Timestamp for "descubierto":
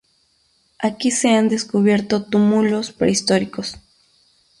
1.47-2.23